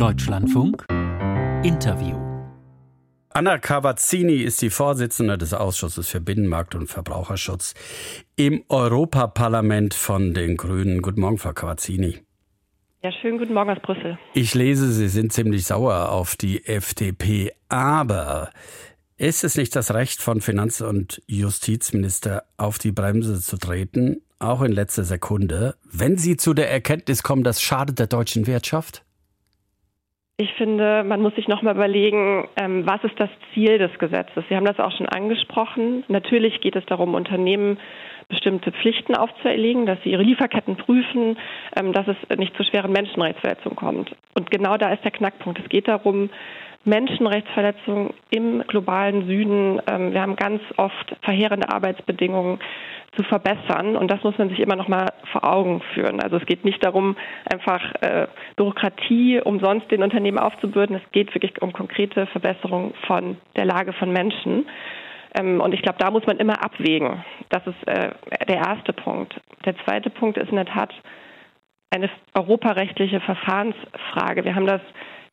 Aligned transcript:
Deutschlandfunk 0.00 0.86
Interview 1.62 2.16
Anna 3.34 3.58
Cavazzini 3.58 4.36
ist 4.36 4.62
die 4.62 4.70
Vorsitzende 4.70 5.36
des 5.36 5.52
Ausschusses 5.52 6.08
für 6.08 6.22
Binnenmarkt 6.22 6.74
und 6.74 6.86
Verbraucherschutz 6.86 7.74
im 8.34 8.64
Europaparlament 8.70 9.92
von 9.92 10.32
den 10.32 10.56
Grünen. 10.56 11.02
Guten 11.02 11.20
Morgen, 11.20 11.36
Frau 11.36 11.52
Cavazzini. 11.52 12.20
Ja, 13.02 13.12
schönen 13.12 13.36
guten 13.36 13.52
Morgen 13.52 13.68
aus 13.68 13.82
Brüssel. 13.82 14.18
Ich 14.32 14.54
lese, 14.54 14.90
Sie 14.90 15.08
sind 15.08 15.34
ziemlich 15.34 15.66
sauer 15.66 16.10
auf 16.12 16.34
die 16.34 16.64
FDP, 16.64 17.52
aber 17.68 18.52
ist 19.18 19.44
es 19.44 19.58
nicht 19.58 19.76
das 19.76 19.92
Recht 19.92 20.22
von 20.22 20.40
Finanz- 20.40 20.80
und 20.80 21.20
Justizminister, 21.26 22.44
auf 22.56 22.78
die 22.78 22.92
Bremse 22.92 23.38
zu 23.38 23.58
treten, 23.58 24.22
auch 24.38 24.62
in 24.62 24.72
letzter 24.72 25.04
Sekunde, 25.04 25.74
wenn 25.84 26.16
Sie 26.16 26.38
zu 26.38 26.54
der 26.54 26.70
Erkenntnis 26.70 27.22
kommen, 27.22 27.44
das 27.44 27.60
schadet 27.60 27.98
der 27.98 28.06
deutschen 28.06 28.46
Wirtschaft? 28.46 29.04
Ich 30.40 30.54
finde, 30.54 31.04
man 31.04 31.20
muss 31.20 31.34
sich 31.34 31.48
noch 31.48 31.60
mal 31.60 31.74
überlegen, 31.74 32.48
ähm, 32.56 32.86
was 32.86 33.04
ist 33.04 33.20
das 33.20 33.28
Ziel 33.52 33.76
des 33.76 33.90
Gesetzes? 33.98 34.42
Sie 34.48 34.56
haben 34.56 34.64
das 34.64 34.80
auch 34.80 34.90
schon 34.96 35.06
angesprochen. 35.06 36.02
Natürlich 36.08 36.62
geht 36.62 36.76
es 36.76 36.86
darum, 36.86 37.12
Unternehmen 37.12 37.78
bestimmte 38.30 38.72
Pflichten 38.72 39.14
aufzuerlegen, 39.14 39.84
dass 39.84 39.98
sie 40.02 40.12
ihre 40.12 40.22
Lieferketten 40.22 40.76
prüfen, 40.76 41.36
ähm, 41.76 41.92
dass 41.92 42.06
es 42.08 42.38
nicht 42.38 42.56
zu 42.56 42.64
schweren 42.64 42.90
Menschenrechtsverletzungen 42.90 43.76
kommt. 43.76 44.16
Und 44.32 44.50
genau 44.50 44.78
da 44.78 44.90
ist 44.94 45.04
der 45.04 45.10
Knackpunkt. 45.10 45.58
Es 45.58 45.68
geht 45.68 45.88
darum, 45.88 46.30
Menschenrechtsverletzungen 46.86 48.14
im 48.30 48.62
globalen 48.66 49.26
Süden. 49.26 49.82
Ähm, 49.92 50.14
wir 50.14 50.22
haben 50.22 50.36
ganz 50.36 50.62
oft 50.78 51.16
verheerende 51.20 51.68
Arbeitsbedingungen 51.68 52.60
zu 53.16 53.22
verbessern. 53.24 53.96
Und 53.96 54.10
das 54.10 54.22
muss 54.22 54.38
man 54.38 54.48
sich 54.48 54.60
immer 54.60 54.76
noch 54.76 54.88
mal 54.88 55.06
vor 55.32 55.44
Augen 55.44 55.82
führen. 55.94 56.20
Also 56.20 56.36
es 56.36 56.46
geht 56.46 56.64
nicht 56.64 56.84
darum, 56.84 57.16
einfach 57.52 57.82
äh, 58.02 58.28
Bürokratie 58.56 59.40
umsonst 59.40 59.90
den 59.90 60.02
Unternehmen 60.02 60.38
aufzubürden. 60.38 60.96
Es 60.96 61.12
geht 61.12 61.34
wirklich 61.34 61.60
um 61.60 61.72
konkrete 61.72 62.26
Verbesserungen 62.26 62.94
von 63.06 63.36
der 63.56 63.64
Lage 63.64 63.92
von 63.94 64.12
Menschen. 64.12 64.66
Ähm, 65.38 65.60
und 65.60 65.74
ich 65.74 65.82
glaube, 65.82 65.98
da 65.98 66.10
muss 66.10 66.26
man 66.26 66.38
immer 66.38 66.62
abwägen. 66.62 67.24
Das 67.48 67.66
ist 67.66 67.88
äh, 67.88 68.10
der 68.48 68.56
erste 68.56 68.92
Punkt. 68.92 69.40
Der 69.64 69.76
zweite 69.84 70.10
Punkt 70.10 70.38
ist 70.38 70.50
in 70.50 70.56
der 70.56 70.66
Tat 70.66 70.92
eine 71.90 72.08
europarechtliche 72.34 73.20
Verfahrensfrage. 73.20 74.44
Wir 74.44 74.54
haben 74.54 74.66
das 74.66 74.80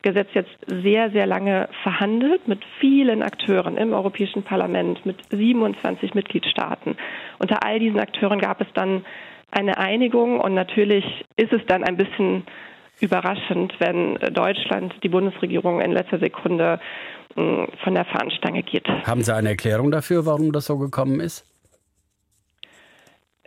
Gesetz 0.02 0.28
jetzt 0.32 0.56
sehr, 0.66 1.10
sehr 1.10 1.26
lange 1.26 1.68
verhandelt 1.82 2.46
mit 2.46 2.60
vielen 2.78 3.22
Akteuren 3.22 3.76
im 3.76 3.92
Europäischen 3.92 4.44
Parlament, 4.44 5.04
mit 5.04 5.16
27 5.30 6.14
Mitgliedstaaten. 6.14 6.96
Unter 7.38 7.64
all 7.64 7.80
diesen 7.80 7.98
Akteuren 7.98 8.38
gab 8.38 8.60
es 8.60 8.68
dann 8.74 9.04
eine 9.50 9.78
Einigung 9.78 10.40
und 10.40 10.54
natürlich 10.54 11.04
ist 11.36 11.52
es 11.52 11.62
dann 11.66 11.82
ein 11.82 11.96
bisschen 11.96 12.44
überraschend, 13.00 13.74
wenn 13.78 14.16
Deutschland, 14.32 14.94
die 15.02 15.08
Bundesregierung 15.08 15.80
in 15.80 15.92
letzter 15.92 16.18
Sekunde 16.18 16.80
hm, 17.34 17.68
von 17.82 17.94
der 17.94 18.04
Fahnenstange 18.04 18.62
geht. 18.62 18.86
Haben 18.88 19.22
Sie 19.22 19.34
eine 19.34 19.50
Erklärung 19.50 19.90
dafür, 19.90 20.26
warum 20.26 20.52
das 20.52 20.66
so 20.66 20.78
gekommen 20.78 21.20
ist? 21.20 21.47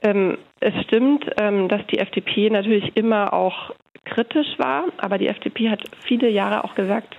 Ähm, 0.02 0.38
es 0.60 0.74
stimmt, 0.84 1.26
ähm, 1.40 1.68
dass 1.68 1.86
die 1.88 2.00
FDP 2.00 2.50
natürlich 2.50 2.96
immer 2.96 3.34
auch 3.34 3.72
kritisch 4.06 4.48
war, 4.58 4.86
aber 4.98 5.18
die 5.18 5.28
FDP 5.28 5.70
hat 5.70 5.82
viele 6.06 6.30
Jahre 6.30 6.64
auch 6.64 6.76
gesagt, 6.76 7.16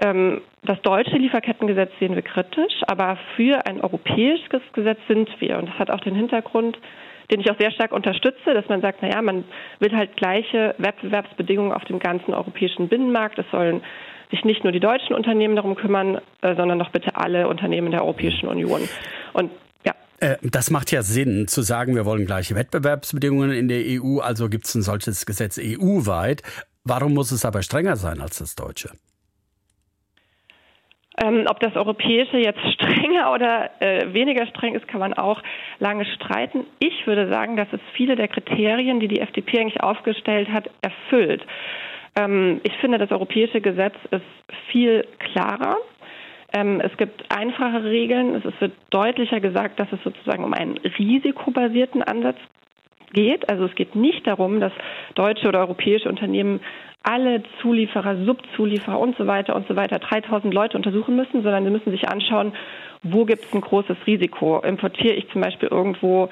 ähm, 0.00 0.40
das 0.62 0.80
deutsche 0.82 1.16
Lieferkettengesetz 1.16 1.90
sehen 1.98 2.14
wir 2.14 2.22
kritisch, 2.22 2.74
aber 2.86 3.18
für 3.36 3.66
ein 3.66 3.80
europäisches 3.80 4.62
Gesetz 4.72 4.98
sind 5.08 5.28
wir. 5.40 5.58
Und 5.58 5.68
das 5.68 5.78
hat 5.78 5.90
auch 5.90 6.00
den 6.00 6.14
Hintergrund, 6.14 6.78
den 7.30 7.40
ich 7.40 7.50
auch 7.50 7.58
sehr 7.58 7.70
stark 7.70 7.92
unterstütze, 7.92 8.54
dass 8.54 8.68
man 8.68 8.80
sagt, 8.80 9.02
naja, 9.02 9.20
man 9.22 9.44
will 9.78 9.94
halt 9.94 10.16
gleiche 10.16 10.74
Wettbewerbsbedingungen 10.78 11.72
auf 11.72 11.84
dem 11.84 11.98
ganzen 11.98 12.34
europäischen 12.34 12.88
Binnenmarkt. 12.88 13.38
Es 13.38 13.50
sollen 13.50 13.82
sich 14.30 14.44
nicht 14.44 14.64
nur 14.64 14.72
die 14.72 14.80
deutschen 14.80 15.14
Unternehmen 15.14 15.56
darum 15.56 15.74
kümmern, 15.74 16.20
äh, 16.42 16.54
sondern 16.54 16.78
doch 16.78 16.90
bitte 16.90 17.16
alle 17.16 17.48
Unternehmen 17.48 17.90
der 17.90 18.02
Europäischen 18.02 18.48
Union. 18.48 18.88
Und 19.32 19.50
äh, 20.24 20.36
das 20.42 20.70
macht 20.70 20.90
ja 20.90 21.02
Sinn, 21.02 21.48
zu 21.48 21.62
sagen, 21.62 21.94
wir 21.94 22.04
wollen 22.04 22.24
gleiche 22.24 22.54
Wettbewerbsbedingungen 22.54 23.52
in 23.52 23.68
der 23.68 23.82
EU, 23.84 24.20
also 24.20 24.48
gibt 24.48 24.64
es 24.64 24.74
ein 24.74 24.82
solches 24.82 25.26
Gesetz 25.26 25.58
EU-weit. 25.58 26.42
Warum 26.84 27.14
muss 27.14 27.30
es 27.30 27.44
aber 27.44 27.62
strenger 27.62 27.96
sein 27.96 28.20
als 28.20 28.38
das 28.38 28.54
deutsche? 28.54 28.90
Ähm, 31.22 31.46
ob 31.48 31.60
das 31.60 31.76
europäische 31.76 32.38
jetzt 32.38 32.60
strenger 32.74 33.32
oder 33.32 33.70
äh, 33.80 34.12
weniger 34.12 34.46
streng 34.46 34.74
ist, 34.74 34.88
kann 34.88 35.00
man 35.00 35.14
auch 35.14 35.42
lange 35.78 36.04
streiten. 36.06 36.66
Ich 36.80 37.06
würde 37.06 37.28
sagen, 37.28 37.56
dass 37.56 37.68
es 37.72 37.80
viele 37.94 38.16
der 38.16 38.28
Kriterien, 38.28 39.00
die 39.00 39.08
die 39.08 39.20
FDP 39.20 39.60
eigentlich 39.60 39.82
aufgestellt 39.82 40.48
hat, 40.48 40.68
erfüllt. 40.82 41.42
Ähm, 42.16 42.60
ich 42.64 42.72
finde, 42.80 42.98
das 42.98 43.10
europäische 43.10 43.60
Gesetz 43.60 43.94
ist 44.10 44.22
viel 44.70 45.06
klarer. 45.18 45.76
Ähm, 46.54 46.80
es 46.80 46.96
gibt 46.96 47.24
einfache 47.30 47.82
Regeln. 47.84 48.36
Es 48.36 48.60
wird 48.60 48.72
deutlicher 48.90 49.40
gesagt, 49.40 49.80
dass 49.80 49.92
es 49.92 50.02
sozusagen 50.04 50.44
um 50.44 50.54
einen 50.54 50.78
risikobasierten 50.78 52.02
Ansatz 52.02 52.38
geht. 53.12 53.48
Also 53.48 53.64
es 53.64 53.74
geht 53.74 53.96
nicht 53.96 54.26
darum, 54.26 54.60
dass 54.60 54.72
deutsche 55.14 55.48
oder 55.48 55.60
europäische 55.60 56.08
Unternehmen 56.08 56.60
alle 57.02 57.42
Zulieferer, 57.60 58.24
Subzulieferer 58.24 58.98
und 58.98 59.16
so 59.18 59.26
weiter 59.26 59.54
und 59.56 59.68
so 59.68 59.76
weiter 59.76 59.98
3000 59.98 60.54
Leute 60.54 60.76
untersuchen 60.76 61.16
müssen, 61.16 61.42
sondern 61.42 61.64
sie 61.64 61.70
müssen 61.70 61.90
sich 61.90 62.08
anschauen, 62.08 62.52
wo 63.02 63.24
gibt 63.26 63.44
es 63.44 63.52
ein 63.52 63.60
großes 63.60 63.96
Risiko. 64.06 64.60
Importiere 64.60 65.14
ich 65.14 65.28
zum 65.30 65.42
Beispiel 65.42 65.68
irgendwo 65.68 66.30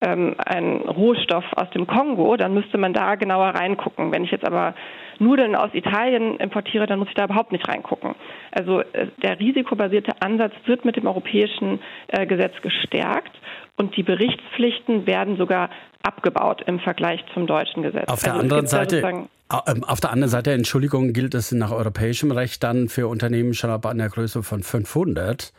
ähm, 0.00 0.34
einen 0.38 0.80
Rohstoff 0.80 1.44
aus 1.56 1.70
dem 1.70 1.86
Kongo, 1.86 2.36
dann 2.36 2.54
müsste 2.54 2.78
man 2.78 2.92
da 2.92 3.14
genauer 3.16 3.48
reingucken. 3.48 4.12
Wenn 4.12 4.24
ich 4.24 4.30
jetzt 4.30 4.46
aber 4.46 4.74
Nudeln 5.18 5.54
aus 5.54 5.70
Italien 5.74 6.38
importiere, 6.38 6.86
dann 6.86 6.98
muss 6.98 7.08
ich 7.08 7.14
da 7.14 7.24
überhaupt 7.24 7.52
nicht 7.52 7.68
reingucken. 7.68 8.14
Also 8.52 8.80
äh, 8.80 9.08
der 9.22 9.38
risikobasierte 9.38 10.12
Ansatz 10.20 10.52
wird 10.66 10.84
mit 10.84 10.96
dem 10.96 11.06
europäischen 11.06 11.80
äh, 12.08 12.26
Gesetz 12.26 12.54
gestärkt 12.62 13.32
und 13.76 13.96
die 13.96 14.02
Berichtspflichten 14.02 15.06
werden 15.06 15.36
sogar 15.36 15.70
abgebaut 16.02 16.62
im 16.66 16.80
Vergleich 16.80 17.22
zum 17.34 17.46
deutschen 17.46 17.82
Gesetz. 17.82 18.08
Auf 18.08 18.22
der 18.22 18.32
also 18.32 18.42
anderen 18.42 18.66
Seite 18.66 19.28
ähm, 19.66 19.84
auf 19.84 20.00
der 20.00 20.12
anderen 20.12 20.30
Seite, 20.30 20.52
Entschuldigung, 20.52 21.12
gilt 21.12 21.34
es 21.34 21.50
nach 21.50 21.72
europäischem 21.72 22.30
Recht 22.30 22.62
dann 22.62 22.88
für 22.88 23.08
Unternehmen 23.08 23.52
schon 23.52 23.70
ab 23.70 23.84
einer 23.86 24.08
Größe 24.08 24.42
von 24.44 24.62
500, 24.62 25.52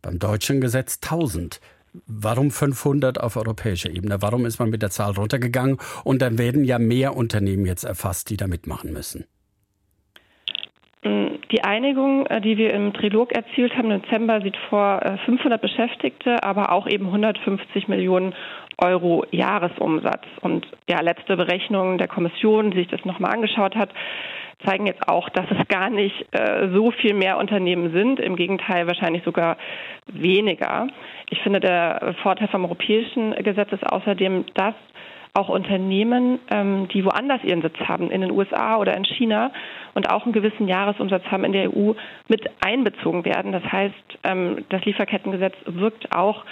beim 0.00 0.18
deutschen 0.18 0.60
Gesetz 0.60 1.00
1000. 1.02 1.60
Warum 2.06 2.50
500 2.50 3.20
auf 3.20 3.36
europäischer 3.36 3.90
Ebene? 3.90 4.22
Warum 4.22 4.46
ist 4.46 4.58
man 4.58 4.70
mit 4.70 4.82
der 4.82 4.90
Zahl 4.90 5.12
runtergegangen? 5.12 5.78
Und 6.04 6.22
dann 6.22 6.38
werden 6.38 6.64
ja 6.64 6.78
mehr 6.78 7.16
Unternehmen 7.16 7.66
jetzt 7.66 7.84
erfasst, 7.84 8.30
die 8.30 8.36
da 8.36 8.46
mitmachen 8.46 8.92
müssen. 8.92 9.26
Die 11.04 11.64
Einigung, 11.64 12.26
äh, 12.26 12.40
die 12.40 12.56
wir 12.56 12.72
im 12.72 12.94
Trilog 12.94 13.32
erzielt 13.32 13.76
haben 13.76 13.90
im 13.90 14.02
Dezember, 14.02 14.40
sieht 14.40 14.56
vor 14.70 15.00
500 15.24 15.58
äh, 15.58 15.66
Beschäftigte, 15.66 16.42
aber 16.44 16.70
auch 16.70 16.86
eben 16.86 17.06
150 17.06 17.88
Millionen 17.88 18.34
Euro 18.78 19.24
Jahresumsatz. 19.30 20.24
Und 20.40 20.66
ja, 20.88 21.00
letzte 21.00 21.36
Berechnungen 21.36 21.98
der 21.98 22.08
Kommission, 22.08 22.70
die 22.70 22.78
sich 22.78 22.88
das 22.88 23.04
nochmal 23.04 23.32
angeschaut 23.32 23.74
hat, 23.76 23.90
zeigen 24.64 24.86
jetzt 24.86 25.08
auch, 25.08 25.28
dass 25.30 25.46
es 25.50 25.68
gar 25.68 25.90
nicht 25.90 26.14
äh, 26.32 26.68
so 26.72 26.90
viel 26.90 27.14
mehr 27.14 27.38
Unternehmen 27.38 27.92
sind. 27.92 28.20
Im 28.20 28.36
Gegenteil, 28.36 28.86
wahrscheinlich 28.86 29.24
sogar 29.24 29.56
weniger. 30.06 30.88
Ich 31.30 31.40
finde, 31.40 31.60
der 31.60 32.14
Vorteil 32.22 32.48
vom 32.48 32.64
europäischen 32.64 33.32
Gesetz 33.42 33.72
ist 33.72 33.84
außerdem, 33.84 34.46
dass 34.54 34.74
auch 35.34 35.48
Unternehmen, 35.48 36.40
ähm, 36.50 36.88
die 36.88 37.04
woanders 37.04 37.42
ihren 37.42 37.62
Sitz 37.62 37.78
haben, 37.80 38.10
in 38.10 38.20
den 38.20 38.30
USA 38.30 38.76
oder 38.76 38.94
in 38.96 39.04
China 39.04 39.50
und 39.94 40.10
auch 40.10 40.24
einen 40.24 40.32
gewissen 40.34 40.68
Jahresumsatz 40.68 41.24
haben 41.30 41.44
in 41.44 41.52
der 41.52 41.74
EU, 41.74 41.92
mit 42.28 42.50
einbezogen 42.64 43.24
werden. 43.24 43.52
Das 43.52 43.64
heißt, 43.64 43.94
ähm, 44.24 44.64
das 44.68 44.84
Lieferkettengesetz 44.84 45.54
wirkt 45.66 46.14
auch 46.14 46.44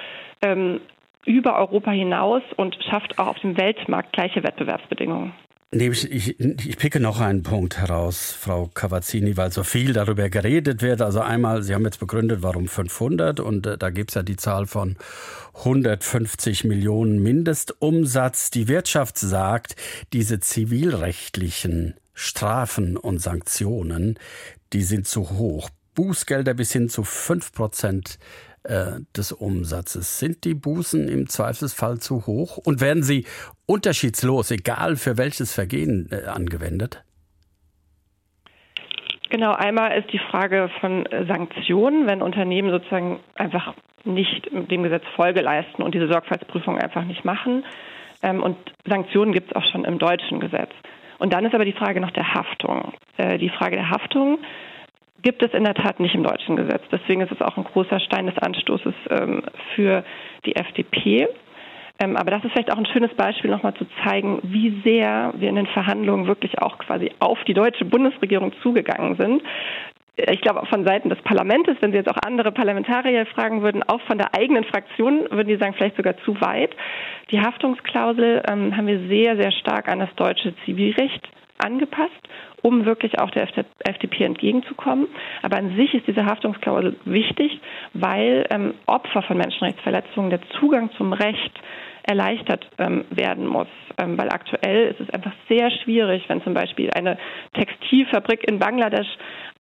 ähm, 0.42 0.80
über 1.26 1.58
Europa 1.58 1.90
hinaus 1.90 2.42
und 2.56 2.76
schafft 2.88 3.18
auch 3.18 3.28
auf 3.28 3.38
dem 3.40 3.56
Weltmarkt 3.56 4.12
gleiche 4.12 4.42
Wettbewerbsbedingungen. 4.42 5.32
Ich, 5.72 6.10
ich, 6.10 6.40
ich 6.40 6.78
picke 6.78 6.98
noch 6.98 7.20
einen 7.20 7.44
Punkt 7.44 7.78
heraus, 7.78 8.32
Frau 8.32 8.66
Cavazzini, 8.66 9.36
weil 9.36 9.52
so 9.52 9.62
viel 9.62 9.92
darüber 9.92 10.28
geredet 10.28 10.82
wird. 10.82 11.00
Also 11.00 11.20
einmal, 11.20 11.62
Sie 11.62 11.74
haben 11.74 11.84
jetzt 11.84 12.00
begründet, 12.00 12.42
warum 12.42 12.66
500 12.66 13.38
und 13.38 13.68
äh, 13.68 13.78
da 13.78 13.90
gibt 13.90 14.10
es 14.10 14.16
ja 14.16 14.24
die 14.24 14.34
Zahl 14.34 14.66
von 14.66 14.96
150 15.58 16.64
Millionen 16.64 17.22
Mindestumsatz. 17.22 18.50
Die 18.50 18.66
Wirtschaft 18.66 19.16
sagt, 19.18 19.76
diese 20.12 20.40
zivilrechtlichen 20.40 21.94
Strafen 22.14 22.96
und 22.96 23.20
Sanktionen, 23.20 24.18
die 24.72 24.82
sind 24.82 25.06
zu 25.06 25.30
hoch. 25.30 25.70
Bußgelder 25.94 26.54
bis 26.54 26.72
hin 26.72 26.88
zu 26.88 27.04
5 27.04 27.52
Prozent 27.52 28.18
äh, 28.64 29.00
des 29.16 29.32
Umsatzes. 29.32 30.18
Sind 30.18 30.44
die 30.44 30.54
Bußen 30.54 31.08
im 31.08 31.28
Zweifelsfall 31.28 31.98
zu 31.98 32.26
hoch 32.26 32.56
und 32.58 32.80
werden 32.80 33.02
sie 33.02 33.26
unterschiedslos, 33.66 34.50
egal 34.50 34.96
für 34.96 35.16
welches 35.16 35.54
Vergehen, 35.54 36.08
äh, 36.10 36.28
angewendet? 36.28 37.02
Genau, 39.30 39.52
einmal 39.52 39.96
ist 39.96 40.12
die 40.12 40.18
Frage 40.18 40.68
von 40.80 41.08
Sanktionen, 41.28 42.06
wenn 42.08 42.20
Unternehmen 42.20 42.70
sozusagen 42.70 43.20
einfach 43.36 43.74
nicht 44.04 44.50
dem 44.52 44.82
Gesetz 44.82 45.04
Folge 45.14 45.40
leisten 45.40 45.82
und 45.82 45.94
diese 45.94 46.08
Sorgfaltsprüfung 46.08 46.78
einfach 46.78 47.04
nicht 47.04 47.24
machen. 47.24 47.64
Ähm, 48.22 48.42
und 48.42 48.56
Sanktionen 48.86 49.32
gibt 49.32 49.50
es 49.50 49.56
auch 49.56 49.64
schon 49.70 49.84
im 49.84 49.98
deutschen 49.98 50.40
Gesetz. 50.40 50.70
Und 51.18 51.32
dann 51.32 51.44
ist 51.44 51.54
aber 51.54 51.64
die 51.64 51.72
Frage 51.72 52.00
nach 52.00 52.10
der 52.10 52.34
Haftung. 52.34 52.92
Äh, 53.16 53.38
die 53.38 53.50
Frage 53.50 53.76
der 53.76 53.90
Haftung 53.90 54.38
gibt 55.22 55.42
es 55.42 55.52
in 55.52 55.64
der 55.64 55.74
Tat 55.74 56.00
nicht 56.00 56.14
im 56.14 56.22
deutschen 56.22 56.56
Gesetz. 56.56 56.82
Deswegen 56.90 57.20
ist 57.20 57.32
es 57.32 57.40
auch 57.40 57.56
ein 57.56 57.64
großer 57.64 58.00
Stein 58.00 58.26
des 58.26 58.38
Anstoßes 58.38 58.94
ähm, 59.10 59.42
für 59.74 60.04
die 60.44 60.56
FDP. 60.56 61.28
Ähm, 62.02 62.16
aber 62.16 62.30
das 62.30 62.44
ist 62.44 62.52
vielleicht 62.52 62.72
auch 62.72 62.78
ein 62.78 62.86
schönes 62.86 63.12
Beispiel, 63.14 63.50
nochmal 63.50 63.74
zu 63.74 63.86
zeigen, 64.04 64.40
wie 64.42 64.80
sehr 64.84 65.34
wir 65.36 65.48
in 65.48 65.56
den 65.56 65.66
Verhandlungen 65.66 66.26
wirklich 66.26 66.60
auch 66.60 66.78
quasi 66.78 67.10
auf 67.20 67.38
die 67.44 67.54
deutsche 67.54 67.84
Bundesregierung 67.84 68.52
zugegangen 68.62 69.16
sind. 69.16 69.42
Ich 70.16 70.40
glaube, 70.40 70.66
von 70.66 70.84
Seiten 70.84 71.08
des 71.08 71.20
Parlaments, 71.22 71.70
wenn 71.80 71.92
Sie 71.92 71.96
jetzt 71.96 72.10
auch 72.10 72.18
andere 72.26 72.52
Parlamentarier 72.52 73.24
fragen 73.26 73.62
würden, 73.62 73.82
auch 73.82 74.00
von 74.02 74.18
der 74.18 74.34
eigenen 74.34 74.64
Fraktion, 74.64 75.26
würden 75.30 75.48
die 75.48 75.56
sagen, 75.56 75.74
vielleicht 75.74 75.96
sogar 75.96 76.16
zu 76.24 76.38
weit. 76.40 76.74
Die 77.30 77.40
Haftungsklausel 77.40 78.42
ähm, 78.50 78.76
haben 78.76 78.86
wir 78.86 79.08
sehr, 79.08 79.36
sehr 79.36 79.52
stark 79.52 79.88
an 79.88 80.00
das 80.00 80.14
deutsche 80.16 80.54
Zivilrecht 80.64 81.26
angepasst, 81.64 82.10
um 82.62 82.84
wirklich 82.84 83.18
auch 83.18 83.30
der 83.30 83.48
FDP 83.78 84.24
entgegenzukommen. 84.24 85.08
Aber 85.42 85.56
an 85.56 85.76
sich 85.76 85.94
ist 85.94 86.06
diese 86.06 86.26
Haftungsklausel 86.26 86.96
wichtig, 87.04 87.60
weil 87.94 88.46
ähm, 88.50 88.74
Opfer 88.86 89.22
von 89.22 89.38
Menschenrechtsverletzungen 89.38 90.30
der 90.30 90.40
Zugang 90.58 90.90
zum 90.96 91.12
Recht 91.12 91.60
erleichtert 92.10 92.68
ähm, 92.78 93.04
werden 93.10 93.46
muss. 93.46 93.68
Ähm, 93.96 94.18
weil 94.18 94.30
aktuell 94.30 94.88
ist 94.88 95.00
es 95.00 95.10
einfach 95.10 95.32
sehr 95.48 95.70
schwierig, 95.70 96.24
wenn 96.28 96.42
zum 96.42 96.54
Beispiel 96.54 96.90
eine 96.90 97.16
Textilfabrik 97.54 98.42
in 98.48 98.58
Bangladesch 98.58 99.06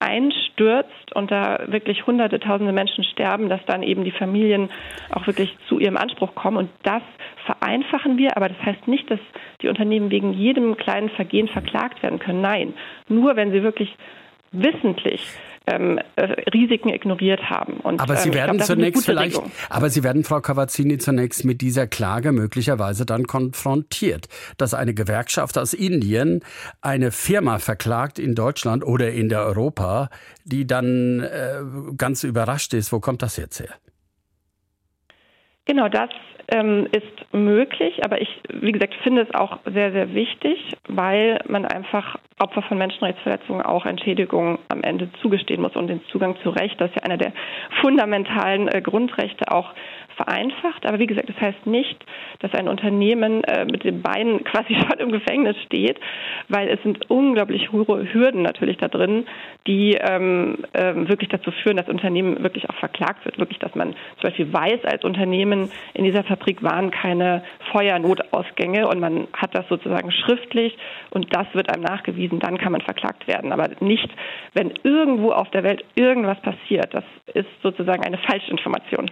einstürzt 0.00 1.14
und 1.14 1.30
da 1.30 1.60
wirklich 1.66 2.06
hunderte, 2.06 2.40
tausende 2.40 2.72
Menschen 2.72 3.04
sterben, 3.04 3.48
dass 3.48 3.60
dann 3.66 3.84
eben 3.84 4.02
die 4.04 4.10
Familien 4.10 4.68
auch 5.10 5.26
wirklich 5.26 5.56
zu 5.68 5.78
ihrem 5.78 5.96
Anspruch 5.96 6.34
kommen. 6.34 6.56
Und 6.56 6.70
das 6.82 7.02
vereinfachen 7.46 8.18
wir, 8.18 8.36
aber 8.36 8.48
das 8.48 8.58
heißt 8.64 8.88
nicht, 8.88 9.08
dass 9.10 9.20
die 9.62 9.68
Unternehmen 9.68 10.10
wegen 10.10 10.32
jedem 10.32 10.76
kleinen 10.76 11.10
Vergehen 11.10 11.46
verklagt 11.46 12.02
werden 12.02 12.18
können. 12.18 12.40
Nein, 12.40 12.74
nur 13.08 13.36
wenn 13.36 13.52
sie 13.52 13.62
wirklich 13.62 13.94
wissentlich 14.52 15.22
ähm, 15.70 15.98
äh, 16.16 16.22
Risiken 16.52 16.90
ignoriert 16.90 17.48
haben. 17.48 17.74
Und, 17.80 18.00
aber 18.00 18.16
Sie 18.16 18.28
ähm, 18.28 18.34
werden 18.34 18.56
glaub, 18.56 18.66
zunächst 18.66 19.04
vielleicht, 19.04 19.36
Regelung. 19.36 19.52
aber 19.68 19.90
Sie 19.90 20.02
werden, 20.02 20.24
Frau 20.24 20.40
Cavazzini, 20.40 20.98
zunächst 20.98 21.44
mit 21.44 21.60
dieser 21.60 21.86
Klage 21.86 22.32
möglicherweise 22.32 23.06
dann 23.06 23.26
konfrontiert, 23.26 24.28
dass 24.56 24.74
eine 24.74 24.94
Gewerkschaft 24.94 25.58
aus 25.58 25.74
Indien 25.74 26.40
eine 26.80 27.10
Firma 27.10 27.58
verklagt 27.58 28.18
in 28.18 28.34
Deutschland 28.34 28.84
oder 28.84 29.12
in 29.12 29.28
der 29.28 29.44
Europa, 29.44 30.10
die 30.44 30.66
dann 30.66 31.20
äh, 31.20 31.60
ganz 31.96 32.24
überrascht 32.24 32.74
ist. 32.74 32.92
Wo 32.92 33.00
kommt 33.00 33.22
das 33.22 33.36
jetzt 33.36 33.60
her? 33.60 33.70
Genau, 35.70 35.88
das 35.88 36.10
ähm, 36.48 36.88
ist 36.90 37.32
möglich, 37.32 38.04
aber 38.04 38.20
ich, 38.20 38.28
wie 38.52 38.72
gesagt, 38.72 38.92
finde 39.04 39.22
es 39.22 39.32
auch 39.32 39.60
sehr, 39.72 39.92
sehr 39.92 40.14
wichtig, 40.14 40.58
weil 40.88 41.38
man 41.46 41.64
einfach 41.64 42.16
Opfer 42.40 42.62
von 42.62 42.76
Menschenrechtsverletzungen 42.76 43.62
auch 43.62 43.86
Entschädigungen 43.86 44.58
am 44.68 44.82
Ende 44.82 45.08
zugestehen 45.22 45.62
muss 45.62 45.76
und 45.76 45.86
den 45.86 46.02
Zugang 46.10 46.34
zu 46.42 46.50
Recht, 46.50 46.80
das 46.80 46.90
ist 46.90 46.96
ja 46.96 47.02
einer 47.04 47.18
der 47.18 47.32
fundamentalen 47.80 48.66
äh, 48.66 48.82
Grundrechte 48.82 49.52
auch 49.52 49.72
vereinfacht. 50.20 50.84
Aber 50.86 50.98
wie 50.98 51.06
gesagt, 51.06 51.28
das 51.28 51.40
heißt 51.40 51.66
nicht, 51.66 51.96
dass 52.40 52.52
ein 52.52 52.68
Unternehmen 52.68 53.42
äh, 53.44 53.64
mit 53.64 53.84
den 53.84 54.02
Beinen 54.02 54.44
quasi 54.50 54.74
schon 54.74 54.98
im 54.98 55.12
Gefängnis 55.12 55.56
steht, 55.64 55.98
weil 56.48 56.68
es 56.68 56.82
sind 56.82 57.10
unglaublich 57.10 57.72
hohe 57.72 58.12
Hürden 58.12 58.42
natürlich 58.42 58.76
da 58.76 58.88
drin, 58.88 59.26
die 59.66 59.94
ähm, 59.94 60.58
äh, 60.72 60.94
wirklich 60.94 61.30
dazu 61.30 61.50
führen, 61.50 61.76
dass 61.76 61.88
Unternehmen 61.88 62.42
wirklich 62.42 62.68
auch 62.68 62.74
verklagt 62.76 63.24
wird. 63.24 63.38
Wirklich, 63.38 63.58
dass 63.58 63.74
man 63.74 63.94
zum 64.20 64.30
Beispiel 64.30 64.52
weiß 64.52 64.84
als 64.84 65.04
Unternehmen, 65.04 65.70
in 65.94 66.04
dieser 66.04 66.24
Fabrik 66.24 66.62
waren 66.62 66.90
keine 66.90 67.42
Feuernotausgänge 67.72 68.86
und 68.88 69.00
man 69.00 69.28
hat 69.32 69.54
das 69.54 69.66
sozusagen 69.68 70.10
schriftlich 70.12 70.76
und 71.10 71.34
das 71.34 71.46
wird 71.54 71.72
einem 71.72 71.82
nachgewiesen, 71.82 72.40
dann 72.40 72.58
kann 72.58 72.72
man 72.72 72.80
verklagt 72.80 73.26
werden. 73.26 73.52
Aber 73.52 73.68
nicht, 73.80 74.08
wenn 74.54 74.72
irgendwo 74.82 75.32
auf 75.32 75.50
der 75.50 75.62
Welt 75.62 75.84
irgendwas 75.94 76.40
passiert. 76.42 76.92
Das 76.92 77.04
ist 77.34 77.48
sozusagen 77.62 78.04
eine 78.04 78.18
Falschinformation. 78.18 79.10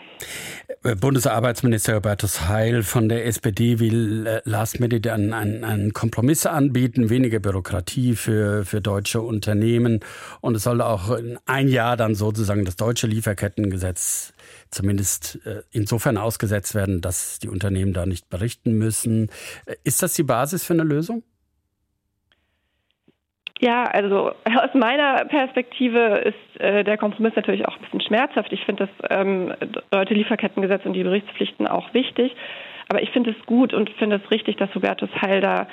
Äh, 0.99 1.01
Bundesarbeitsminister 1.01 1.97
Hubertus 1.97 2.49
Heil 2.49 2.83
von 2.83 3.09
der 3.09 3.27
SPD 3.27 3.79
will 3.79 4.27
äh, 4.27 4.41
Last 4.45 4.81
Minute 4.81 5.13
einen, 5.13 5.33
einen, 5.33 5.65
einen 5.65 5.93
Kompromiss 5.93 6.47
anbieten, 6.47 7.11
weniger 7.11 7.41
Bürokratie 7.41 8.17
für, 8.17 8.65
für 8.65 8.81
deutsche 8.81 9.21
Unternehmen. 9.21 10.01
Und 10.41 10.57
es 10.57 10.65
soll 10.65 10.81
auch 10.81 11.11
in 11.17 11.39
ein 11.47 11.69
Jahr 11.69 11.97
dann 11.97 12.15
sozusagen 12.15 12.65
das 12.65 12.77
deutsche 12.77 13.07
Lieferkettengesetz 13.07 14.33
zumindest 14.71 15.39
äh, 15.47 15.63
insofern 15.71 16.17
ausgesetzt 16.17 16.75
werden, 16.75 17.01
dass 17.01 17.39
die 17.39 17.49
Unternehmen 17.49 17.93
da 17.93 18.07
nicht 18.07 18.29
berichten 18.29 18.73
müssen. 18.73 19.31
Ist 19.85 20.03
das 20.03 20.15
die 20.15 20.25
Basis 20.25 20.65
für 20.65 20.75
eine 20.75 20.85
Lösung? 20.85 21.23
Ja, 23.61 23.85
also 23.85 24.33
aus 24.45 24.75
meiner 24.75 25.25
Perspektive 25.25 26.25
ist 26.25 26.61
äh, 26.61 26.85
der 26.85 26.97
Kompromiss 26.97 27.35
natürlich 27.37 27.67
auch 27.67 27.77
ein 27.77 27.83
bisschen 27.83 28.01
schmerzhaft. 28.01 28.53
Ich 28.53 28.65
finde 28.65 28.87
das 28.87 29.11
ähm, 29.11 29.55
deutsche 29.91 30.15
Lieferkettengesetz 30.15 30.85
und 30.85 30.93
die 30.93 31.03
Berichtspflichten 31.03 31.67
auch 31.67 31.93
wichtig. 31.95 32.35
Aber 32.89 33.03
ich 33.03 33.11
finde 33.11 33.31
es 33.31 33.47
gut 33.47 33.75
und 33.75 33.91
finde 33.91 34.17
es 34.17 34.31
richtig, 34.31 34.57
dass 34.57 34.75
Hubertus 34.75 35.11
Heil 35.21 35.41
da 35.41 35.67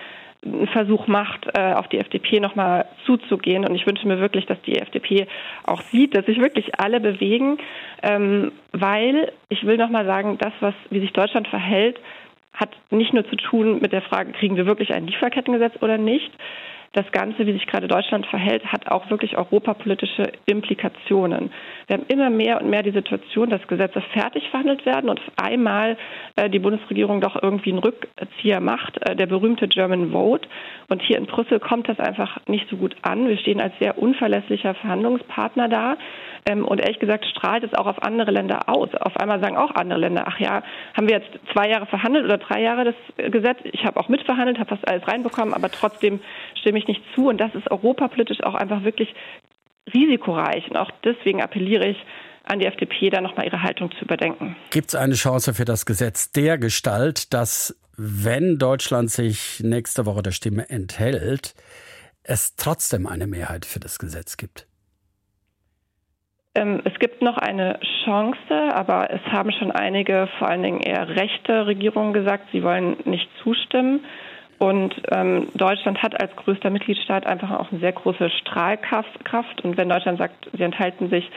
einen 0.43 0.67
Versuch 0.67 1.07
macht, 1.07 1.47
äh, 1.57 1.73
auf 1.73 1.87
die 1.87 1.97
FDP 1.97 2.39
nochmal 2.39 2.85
zuzugehen. 3.05 3.65
Und 3.65 3.73
ich 3.75 3.87
wünsche 3.87 4.07
mir 4.07 4.19
wirklich, 4.19 4.45
dass 4.45 4.61
die 4.63 4.77
FDP 4.77 5.27
auch 5.63 5.81
sieht, 5.81 6.15
dass 6.15 6.25
sich 6.25 6.39
wirklich 6.39 6.79
alle 6.79 6.99
bewegen, 6.99 7.57
ähm, 8.03 8.51
weil 8.71 9.31
ich 9.49 9.65
will 9.65 9.77
nochmal 9.77 10.05
sagen, 10.05 10.37
das, 10.37 10.53
was, 10.59 10.75
wie 10.89 10.99
sich 10.99 11.13
Deutschland 11.13 11.47
verhält, 11.47 11.99
hat 12.53 12.69
nicht 12.89 13.13
nur 13.13 13.27
zu 13.27 13.35
tun 13.35 13.79
mit 13.81 13.91
der 13.91 14.01
Frage, 14.01 14.31
kriegen 14.33 14.55
wir 14.55 14.65
wirklich 14.65 14.93
ein 14.93 15.07
Lieferkettengesetz 15.07 15.81
oder 15.81 15.97
nicht, 15.97 16.31
das 16.95 17.11
Ganze, 17.11 17.45
wie 17.45 17.51
sich 17.51 17.67
gerade 17.67 17.87
Deutschland 17.87 18.25
verhält, 18.27 18.65
hat 18.71 18.89
auch 18.89 19.09
wirklich 19.09 19.37
europapolitische 19.37 20.31
Implikationen. 20.45 21.51
Wir 21.87 21.97
haben 21.97 22.05
immer 22.07 22.29
mehr 22.29 22.61
und 22.61 22.69
mehr 22.69 22.83
die 22.83 22.91
Situation, 22.91 23.49
dass 23.49 23.67
Gesetze 23.67 24.01
fertig 24.13 24.49
verhandelt 24.49 24.85
werden 24.85 25.09
und 25.09 25.19
auf 25.19 25.33
einmal 25.35 25.97
äh, 26.37 26.49
die 26.49 26.59
Bundesregierung 26.59 27.19
doch 27.19 27.41
irgendwie 27.41 27.71
einen 27.71 27.79
Rückzieher 27.79 28.61
macht, 28.61 28.97
äh, 29.07 29.15
der 29.15 29.25
berühmte 29.25 29.67
German 29.67 30.11
Vote. 30.11 30.47
Und 30.87 31.01
hier 31.01 31.17
in 31.17 31.25
Brüssel 31.25 31.59
kommt 31.59 31.89
das 31.89 31.99
einfach 31.99 32.39
nicht 32.47 32.69
so 32.69 32.77
gut 32.77 32.95
an. 33.01 33.27
Wir 33.27 33.37
stehen 33.37 33.59
als 33.59 33.73
sehr 33.79 33.97
unverlässlicher 33.97 34.73
Verhandlungspartner 34.75 35.67
da. 35.67 35.97
Ähm, 36.47 36.65
und 36.65 36.79
ehrlich 36.79 36.99
gesagt 36.99 37.25
strahlt 37.25 37.63
es 37.63 37.73
auch 37.73 37.87
auf 37.87 38.03
andere 38.03 38.31
Länder 38.31 38.69
aus. 38.69 38.89
Auf 38.93 39.17
einmal 39.17 39.39
sagen 39.39 39.57
auch 39.57 39.71
andere 39.71 39.99
Länder, 39.99 40.25
ach 40.27 40.39
ja, 40.39 40.61
haben 40.95 41.09
wir 41.09 41.17
jetzt 41.17 41.29
zwei 41.53 41.69
Jahre 41.69 41.87
verhandelt 41.87 42.25
oder 42.25 42.37
drei 42.37 42.61
Jahre 42.61 42.85
das 42.85 43.31
Gesetz? 43.31 43.57
Ich 43.63 43.83
habe 43.85 43.99
auch 43.99 44.09
mitverhandelt, 44.09 44.59
habe 44.59 44.69
fast 44.69 44.87
alles 44.87 45.07
reinbekommen, 45.07 45.53
aber 45.53 45.71
trotzdem 45.71 46.19
stimme 46.59 46.77
ich 46.77 46.87
nicht 46.87 47.01
zu. 47.15 47.29
Und 47.29 47.39
das 47.39 47.53
ist 47.55 47.69
europapolitisch 47.71 48.43
auch 48.43 48.53
einfach 48.53 48.83
wirklich 48.83 49.13
risikoreich. 49.93 50.69
Und 50.69 50.77
auch 50.77 50.91
deswegen 51.03 51.41
appelliere 51.41 51.87
ich 51.87 51.97
an 52.43 52.59
die 52.59 52.67
FDP, 52.67 53.09
da 53.09 53.21
nochmal 53.21 53.45
ihre 53.45 53.63
Haltung 53.63 53.91
zu 53.97 54.05
überdenken. 54.05 54.55
Gibt 54.69 54.89
es 54.89 54.95
eine 54.95 55.15
Chance 55.15 55.55
für 55.55 55.65
das 55.65 55.87
Gesetz 55.87 56.31
der 56.31 56.59
Gestalt, 56.59 57.33
dass, 57.33 57.75
wenn 57.97 58.59
Deutschland 58.59 59.09
sich 59.09 59.61
nächste 59.63 60.05
Woche 60.05 60.21
der 60.21 60.31
Stimme 60.31 60.69
enthält, 60.69 61.55
es 62.21 62.55
trotzdem 62.55 63.07
eine 63.07 63.25
Mehrheit 63.25 63.65
für 63.65 63.79
das 63.79 63.97
Gesetz 63.97 64.37
gibt? 64.37 64.67
Ähm, 66.55 66.81
es 66.85 66.97
gibt 66.99 67.21
noch 67.21 67.37
eine 67.37 67.79
Chance, 68.05 68.73
aber 68.73 69.11
es 69.11 69.21
haben 69.31 69.51
schon 69.51 69.71
einige, 69.71 70.27
vor 70.39 70.47
allen 70.47 70.63
Dingen 70.63 70.79
eher 70.79 71.09
rechte 71.09 71.67
Regierungen 71.67 72.13
gesagt, 72.13 72.47
sie 72.51 72.63
wollen 72.63 72.97
nicht 73.03 73.29
zustimmen. 73.43 74.05
Und 74.57 74.95
ähm, 75.11 75.49
Deutschland 75.53 76.01
hat 76.01 76.19
als 76.21 76.33
größter 76.37 76.69
Mitgliedstaat 76.69 77.27
einfach 77.27 77.51
auch 77.51 77.71
eine 77.71 77.81
sehr 77.81 77.91
große 77.91 78.29
Strahlkraft. 78.29 79.61
Und 79.63 79.75
wenn 79.75 79.89
Deutschland 79.89 80.17
sagt, 80.17 80.49
sie 80.55 80.63
enthalten 80.63 81.09
sich, 81.09 81.29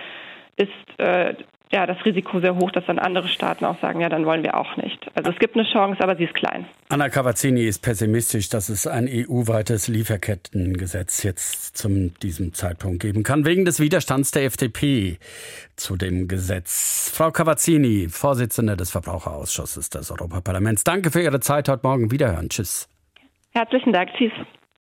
ist 0.56 1.00
äh, 1.00 1.34
ja, 1.70 1.86
das 1.86 2.02
Risiko 2.04 2.40
sehr 2.40 2.56
hoch, 2.56 2.70
dass 2.70 2.86
dann 2.86 2.98
andere 2.98 3.28
Staaten 3.28 3.64
auch 3.64 3.78
sagen, 3.80 4.00
ja, 4.00 4.08
dann 4.08 4.24
wollen 4.24 4.42
wir 4.42 4.56
auch 4.56 4.76
nicht. 4.76 5.10
Also 5.14 5.30
es 5.30 5.38
gibt 5.38 5.54
eine 5.54 5.64
Chance, 5.70 6.02
aber 6.02 6.16
sie 6.16 6.24
ist 6.24 6.34
klein. 6.34 6.66
Anna 6.88 7.10
Cavazzini 7.10 7.66
ist 7.66 7.80
pessimistisch, 7.82 8.48
dass 8.48 8.70
es 8.70 8.86
ein 8.86 9.06
EU-weites 9.06 9.88
Lieferkettengesetz 9.88 11.22
jetzt 11.22 11.76
zum 11.76 12.18
diesem 12.20 12.54
Zeitpunkt 12.54 13.00
geben 13.00 13.22
kann, 13.22 13.44
wegen 13.44 13.66
des 13.66 13.80
Widerstands 13.80 14.30
der 14.30 14.44
FDP 14.44 15.18
zu 15.76 15.96
dem 15.96 16.26
Gesetz. 16.26 17.12
Frau 17.14 17.30
Cavazzini, 17.30 18.08
Vorsitzende 18.08 18.76
des 18.76 18.90
Verbraucherausschusses 18.90 19.90
des 19.90 20.10
Europaparlaments, 20.10 20.84
danke 20.84 21.10
für 21.10 21.20
Ihre 21.20 21.40
Zeit 21.40 21.68
heute 21.68 21.86
Morgen. 21.86 22.10
Wiederhören. 22.10 22.48
Tschüss. 22.48 22.88
Herzlichen 23.52 23.92
Dank. 23.92 24.10
Tschüss. 24.16 24.32